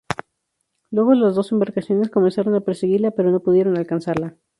[0.89, 4.35] Luego las dos embarcaciones comenzaron a perseguirla, pero no pudieron alcanzarla.